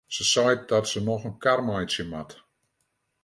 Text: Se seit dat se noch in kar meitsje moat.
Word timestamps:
Se 0.15 0.23
seit 0.23 0.67
dat 0.69 0.87
se 0.91 0.99
noch 1.09 1.23
in 1.29 1.37
kar 1.43 1.61
meitsje 1.67 2.03
moat. 2.11 2.31